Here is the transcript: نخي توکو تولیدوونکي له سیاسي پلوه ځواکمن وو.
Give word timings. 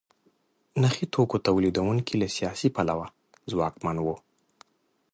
نخي 0.81 1.05
توکو 1.13 1.37
تولیدوونکي 1.47 2.13
له 2.21 2.27
سیاسي 2.37 2.67
پلوه 2.75 3.07
ځواکمن 3.51 3.97
وو. 4.01 4.15